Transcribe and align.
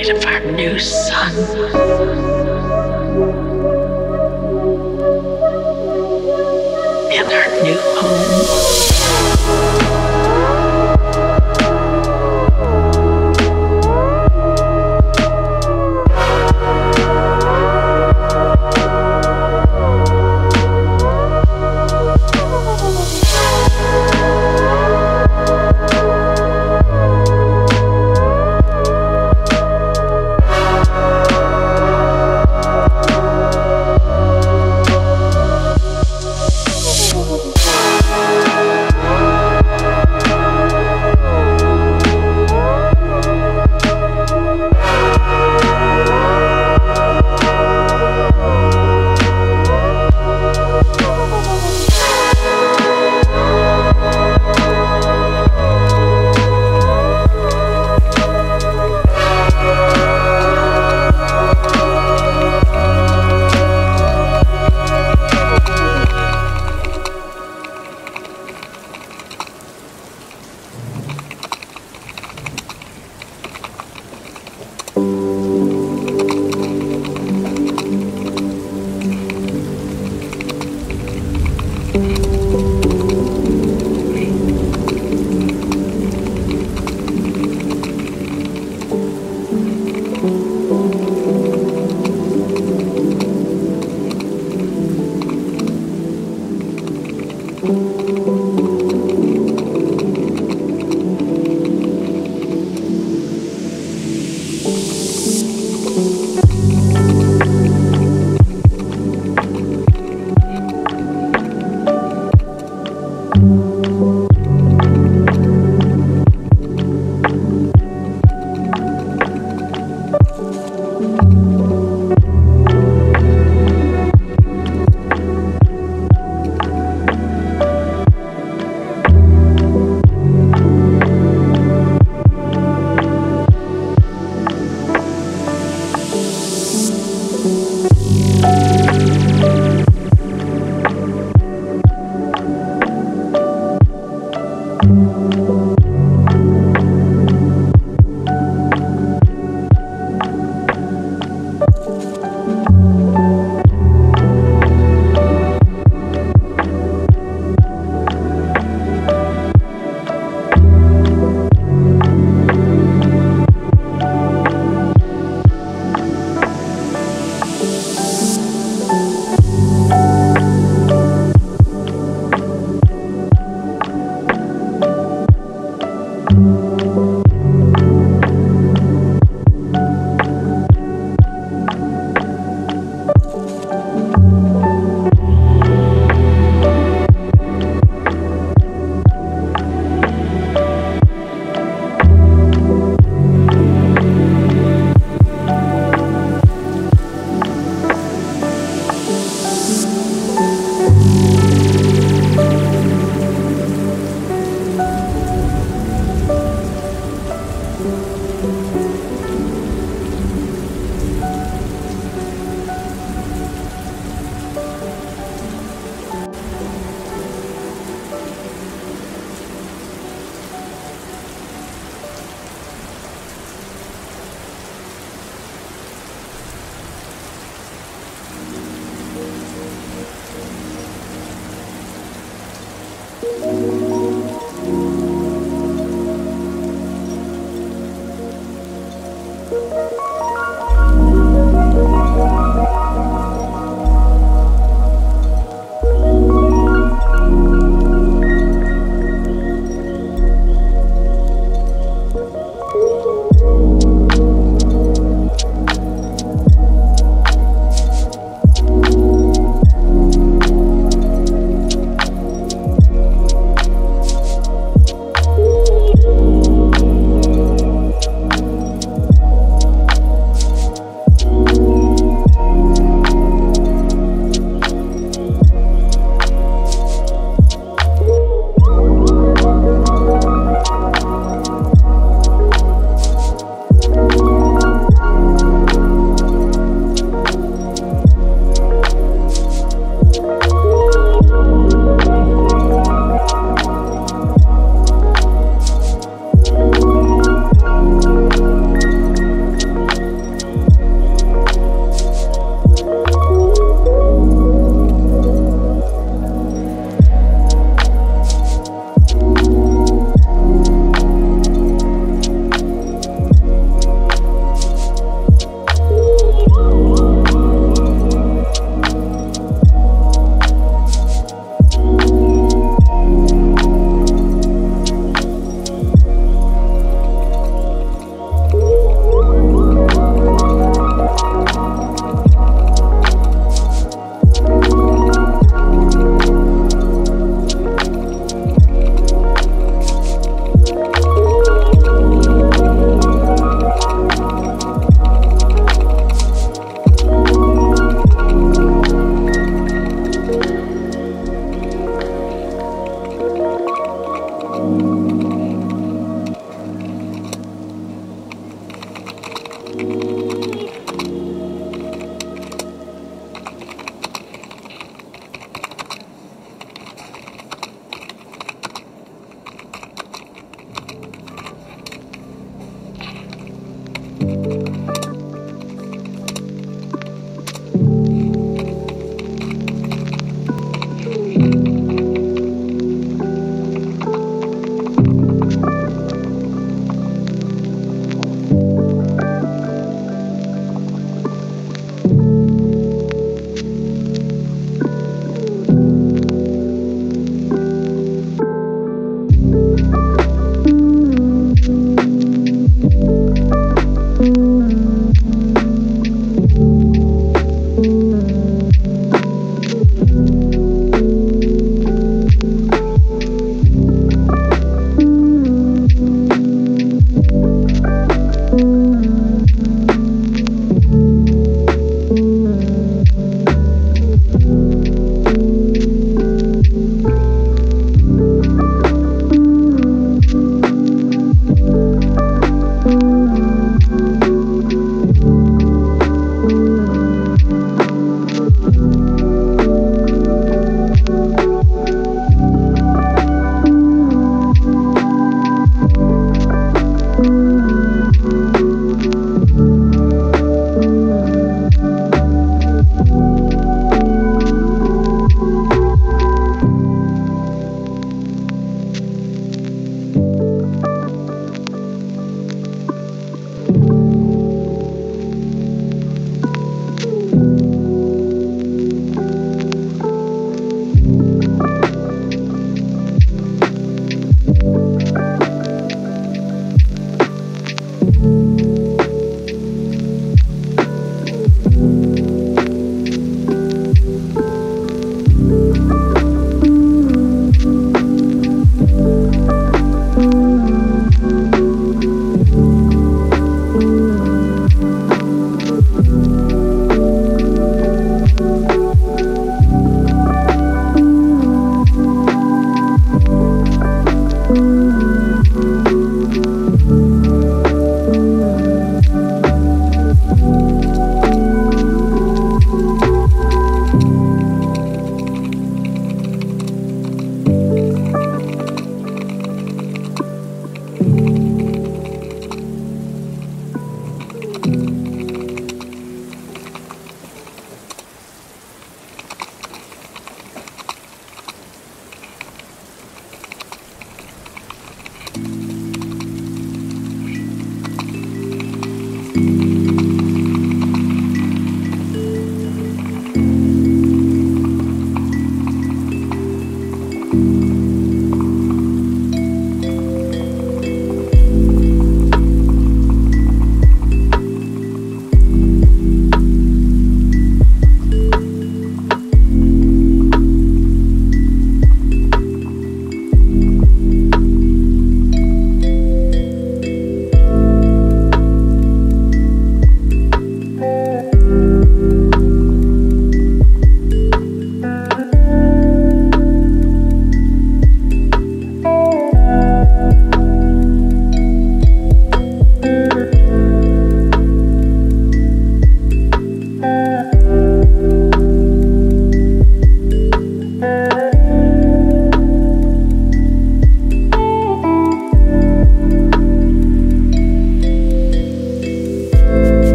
light 0.00 0.16
of 0.16 0.24
our 0.24 0.40
new 0.52 0.78
sun. 0.78 1.32
In 7.12 7.26
our 7.26 7.62
new 7.62 7.78
home. 7.96 8.79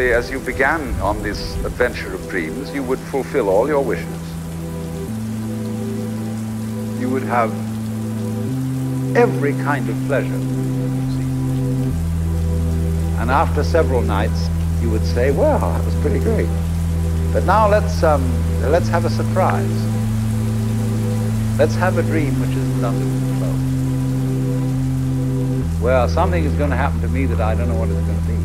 Naturally, 0.00 0.12
as 0.14 0.30
you 0.30 0.40
began 0.40 0.80
on 1.00 1.22
this 1.22 1.56
adventure 1.64 2.14
of 2.14 2.28
dreams, 2.28 2.72
you 2.74 2.82
would 2.82 2.98
fulfill 3.10 3.48
all 3.48 3.68
your 3.68 3.84
wishes. 3.84 4.06
You 7.00 7.10
would 7.10 7.22
have 7.24 7.52
every 9.16 9.52
kind 9.64 9.88
of 9.88 9.96
pleasure. 10.06 10.40
And 13.20 13.30
after 13.30 13.62
several 13.62 14.02
nights, 14.02 14.48
you 14.80 14.90
would 14.90 15.04
say, 15.04 15.30
well, 15.32 15.58
that 15.58 15.84
was 15.84 15.94
pretty 15.96 16.20
great. 16.20 16.48
But 17.32 17.44
now 17.44 17.68
let's, 17.68 18.02
um, 18.02 18.24
let's 18.70 18.88
have 18.88 19.04
a 19.04 19.10
surprise. 19.10 19.86
Let's 21.58 21.74
have 21.74 21.98
a 21.98 22.02
dream 22.02 22.40
which 22.40 22.56
isn't 22.56 22.84
under 22.84 23.04
control. 23.04 23.56
Well, 25.82 26.08
something 26.08 26.44
is 26.44 26.54
going 26.54 26.70
to 26.70 26.76
happen 26.76 27.00
to 27.02 27.08
me 27.08 27.26
that 27.26 27.40
I 27.40 27.54
don't 27.54 27.68
know 27.68 27.78
what 27.78 27.90
it's 27.90 28.00
going 28.00 28.20
to 28.20 28.26
be. 28.26 28.39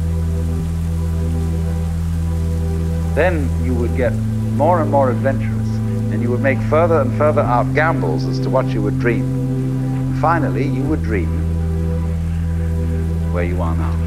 Then 3.16 3.49
you 3.63 3.74
would 3.74 3.95
get 3.95 4.13
more 4.57 4.82
and 4.82 4.91
more 4.91 5.09
adventurous, 5.09 5.70
and 6.11 6.22
you 6.22 6.30
would 6.30 6.41
make 6.41 6.59
further 6.70 6.99
and 6.99 7.18
further 7.18 7.41
out 7.41 7.74
gambles 7.74 8.26
as 8.26 8.39
to 8.41 8.49
what 8.49 8.66
you 8.68 8.82
would 8.82 8.99
dream. 8.99 10.18
Finally, 10.20 10.68
you 10.68 10.84
would 10.84 11.01
dream 11.01 11.30
where 13.32 13.45
you 13.45 13.61
are 13.61 13.76
now. 13.76 14.05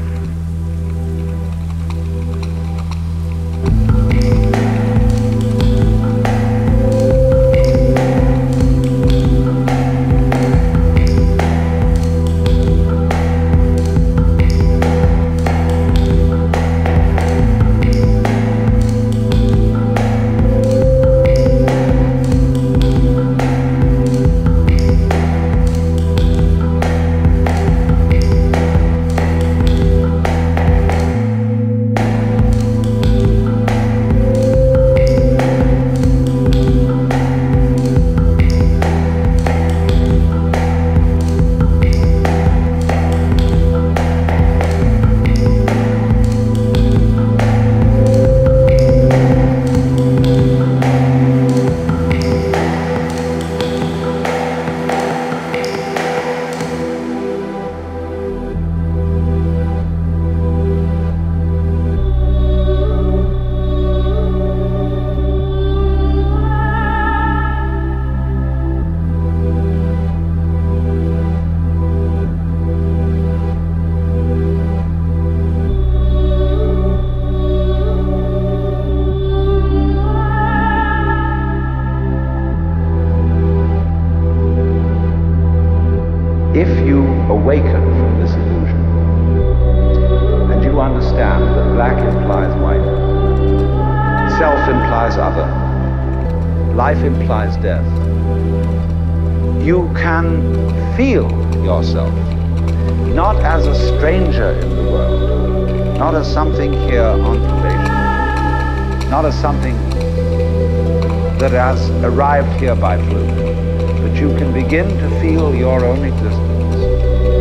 Arrived 112.03 112.59
here 112.59 112.75
by 112.75 112.97
fluke, 113.07 114.01
but 114.01 114.15
you 114.15 114.29
can 114.37 114.53
begin 114.53 114.87
to 114.87 115.21
feel 115.21 115.53
your 115.53 115.83
own 115.85 116.05
existence 116.05 116.75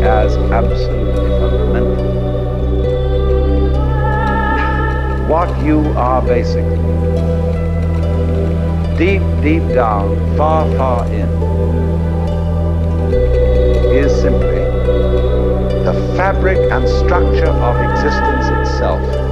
as 0.05 0.37
absolutely 0.37 1.31
fundamental. 1.39 2.19
What 5.29 5.49
you 5.65 5.81
are 5.97 6.23
basically, 6.23 6.77
deep, 8.97 9.23
deep 9.43 9.67
down, 9.75 10.17
far, 10.37 10.71
far 10.77 11.07
in, 11.07 11.29
is 13.93 14.13
simply 14.21 14.65
the 15.85 16.15
fabric 16.17 16.59
and 16.73 16.89
structure 16.89 17.51
of 17.51 17.77
existence 17.93 18.47
itself. 18.71 19.28